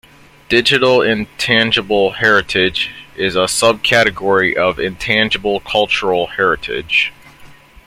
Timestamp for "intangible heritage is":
1.03-3.35